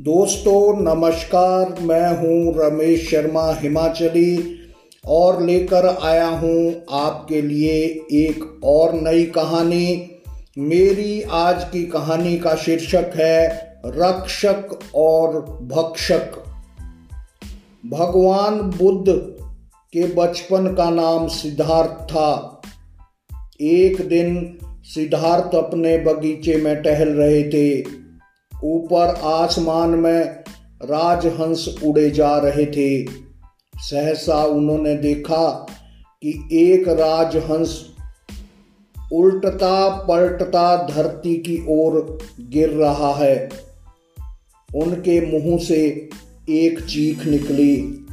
[0.00, 4.58] दोस्तों, नमस्कार, मैं हूँ रमेश शर्मा, हिमाचली,
[5.06, 7.76] और लेकर आया हूँ आपके लिए
[8.12, 10.10] एक और नई कहानी।
[10.58, 13.48] मेरी आज की कहानी का शीर्षक है,
[13.86, 16.32] रक्षक और भक्षक।
[17.86, 19.12] भगवान बुद्ध
[19.92, 22.62] के बचपन का नाम सिद्धार्थ था।
[23.60, 28.07] एक दिन सिद्धार्थ अपने बगीचे में टहल रहे थे।
[28.64, 30.24] ऊपर आसमान में
[30.82, 33.06] राजहंस उड़े जा रहे थे।
[33.76, 35.66] सहसा उन्होंने देखा
[36.22, 37.86] कि एक राजहंस
[39.12, 43.48] उल्टता पलटता धरती की ओर गिर रहा है।
[44.76, 46.08] उनके मुँह से
[46.50, 48.06] एक चीख निकली।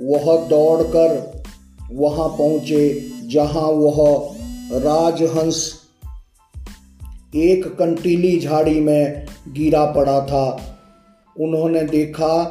[0.00, 1.42] वह दौड़कर
[1.92, 4.36] वहाँ पहुँचे, जहाँ वह
[4.72, 5.79] राजहंस
[7.36, 10.76] एक कंटीली झाड़ी में गिरा पड़ा था।
[11.40, 12.44] उन्होंने देखा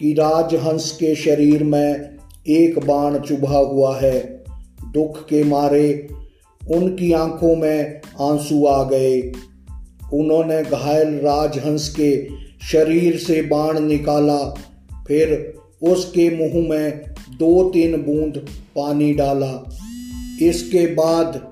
[0.00, 2.16] कि राजहंस के शरीर में
[2.48, 4.44] एक बाण चुभा हुआ है।
[4.94, 6.08] दुख के मारे
[6.70, 9.32] उनकी आँखों में आँसू आ गए।
[10.12, 12.28] उन्होंने घायल राजहंस के
[12.72, 14.54] शरीर से बाण निकाला।
[15.08, 17.00] फिर उसके मुँह में
[17.38, 19.78] दो तीन बूंद पानी डाला।
[20.42, 21.51] इसके बाद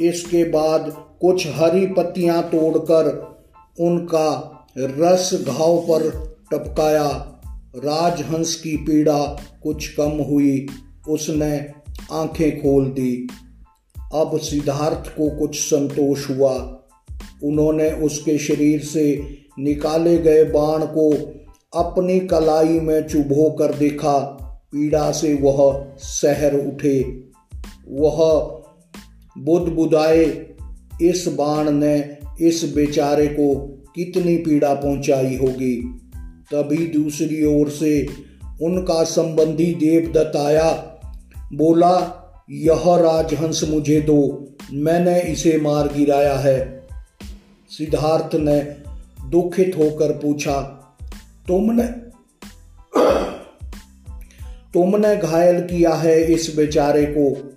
[0.00, 3.38] इसके बाद कुछ हरी पत्तियाँ तोड़कर
[3.80, 6.10] उनका रस घाव पर
[6.52, 7.40] टपकाया।
[7.76, 10.66] राजहंस की पीड़ा कुछ कम हुई।
[11.08, 11.66] उसने
[12.12, 13.28] आँखें खोल दी।
[14.14, 16.82] अब सिद्धार्थ को कुछ संतोष हुआ।
[17.44, 21.12] उन्होंने उसके शरीर से निकाले गए बाण को
[21.78, 24.18] अपनी कलाई में चुभो कर देखा।
[24.72, 27.24] पीड़ा से वह सहर उठे।
[27.88, 28.57] वह
[29.38, 30.46] बुद बुदाए
[31.02, 33.54] इस बाण ने इस बेचारे को
[33.94, 35.76] कितनी पीड़ा पहुंचाई होगी।
[36.52, 38.06] तभी दूसरी ओर से
[38.62, 40.70] उनका संबंधी देवदत्त आया,
[41.52, 41.94] बोला,
[42.50, 46.88] यह राजहंस मुझे दो, मैंने इसे मार गिराया है।
[47.70, 48.60] सिद्धार्थ ने
[49.28, 50.60] दुखित होकर पूछा,
[51.48, 51.84] तुमने
[54.74, 57.50] तुमने घायल किया है इस बेचारे को?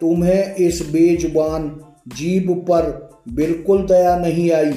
[0.00, 4.72] तुम्हें इस बेजुबान जीव पर बिल्कुल दया नहीं आई।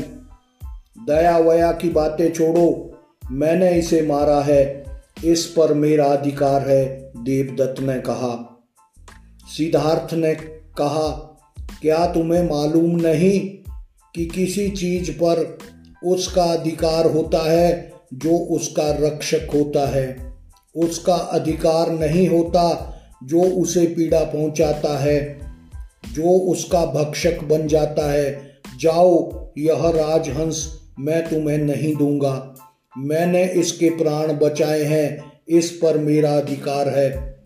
[1.08, 3.00] दया वया की बातें छोड़ो,
[3.32, 4.86] मैंने इसे मारा है।
[5.26, 8.64] इस पर मेरा अधिकार है, देवदत्त ने कहा।
[9.48, 10.36] सिद्धार्थ ने
[10.78, 11.38] कहा,
[11.82, 13.40] क्या तुम्हें मालूम नहीं
[14.16, 15.58] कि किसी चीज़ पर
[16.06, 20.34] उसका अधिकार होता है जो उसका रक्षक होता है?
[20.76, 25.40] उसका अधिकार नहीं होता जो उसे पीड़ा पहुंचाता है,
[26.14, 32.56] जो उसका भक्षक बन जाता है, जाओ, यह राजहंस मैं तुम्हें नहीं दूँगा।
[32.98, 37.44] मैंने इसके प्राण बचाए हैं, इस पर मेरा अधिकार है।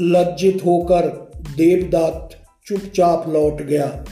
[0.00, 4.04] लज्जित होकर देवदत्त चुपचाप लौट गया।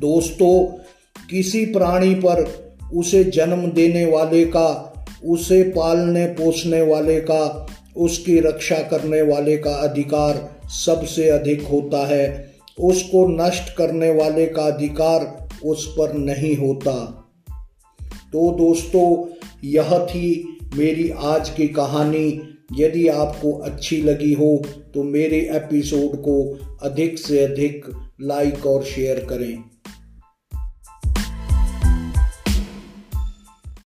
[0.00, 0.78] दोस्तों,
[1.30, 2.62] किसी प्राणी पर
[2.94, 4.91] उसे जन्म देने वाले का
[5.24, 7.66] उसे पालने पोसने वाले का,
[7.96, 14.62] उसकी रक्षा करने वाले का अधिकार सबसे अधिक होता है। उसको नष्ट करने वाले का
[14.62, 17.24] अधिकार उस पर नहीं होता।
[18.02, 19.34] तो दोस्तों,
[19.64, 22.42] यह थी मेरी आज की कहानी।
[22.76, 24.62] यदि आपको अच्छी लगी हो
[24.94, 27.86] तो मेरे एपिसोड को अधिक से अधिक
[28.22, 29.58] लाइक और शेयर करें।